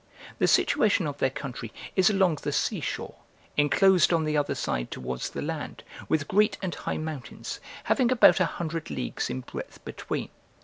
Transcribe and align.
The 0.39 0.47
situation 0.47 1.05
of 1.05 1.19
their 1.19 1.29
country 1.29 1.71
is 1.95 2.09
along 2.09 2.37
the 2.41 2.51
sea 2.51 2.79
shore, 2.81 3.13
enclosed 3.55 4.11
on 4.11 4.23
the 4.23 4.35
other 4.35 4.55
side 4.55 4.89
towards 4.89 5.29
the 5.29 5.43
land, 5.43 5.83
with 6.09 6.27
great 6.27 6.57
and 6.59 6.73
high 6.73 6.97
mountains, 6.97 7.59
having 7.83 8.11
about 8.11 8.39
a 8.39 8.45
hundred 8.45 8.89
leagues 8.89 9.29
in 9.29 9.41
breadth 9.41 9.85
between. 9.85 10.29